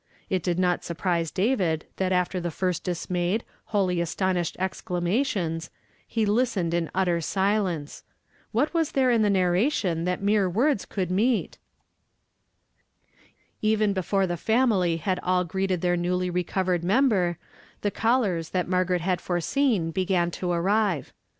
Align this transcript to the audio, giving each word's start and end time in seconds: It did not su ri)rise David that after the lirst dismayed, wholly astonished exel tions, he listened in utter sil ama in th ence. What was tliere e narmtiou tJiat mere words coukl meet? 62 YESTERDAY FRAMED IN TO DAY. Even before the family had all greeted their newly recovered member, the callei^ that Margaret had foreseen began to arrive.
It 0.31 0.41
did 0.41 0.57
not 0.57 0.83
su 0.83 0.95
ri)rise 0.95 1.31
David 1.31 1.85
that 1.97 2.11
after 2.11 2.39
the 2.39 2.49
lirst 2.49 2.81
dismayed, 2.81 3.43
wholly 3.65 4.01
astonished 4.01 4.57
exel 4.57 5.23
tions, 5.27 5.69
he 6.07 6.25
listened 6.25 6.73
in 6.73 6.89
utter 6.95 7.21
sil 7.21 7.61
ama 7.61 7.69
in 7.69 7.75
th 7.81 7.81
ence. 7.81 8.03
What 8.51 8.73
was 8.73 8.91
tliere 8.93 9.13
e 9.13 9.19
narmtiou 9.19 10.01
tJiat 10.03 10.19
mere 10.21 10.49
words 10.49 10.87
coukl 10.87 11.11
meet? 11.11 11.59
62 13.61 13.67
YESTERDAY 13.67 13.77
FRAMED 13.77 13.81
IN 13.83 13.85
TO 13.85 13.85
DAY. 13.85 13.85
Even 13.85 13.93
before 13.93 14.25
the 14.25 14.37
family 14.43 14.97
had 14.97 15.19
all 15.19 15.43
greeted 15.43 15.81
their 15.81 15.95
newly 15.95 16.31
recovered 16.31 16.83
member, 16.83 17.37
the 17.81 17.91
callei^ 17.91 18.49
that 18.49 18.67
Margaret 18.67 19.01
had 19.01 19.21
foreseen 19.21 19.91
began 19.91 20.31
to 20.31 20.51
arrive. 20.51 21.13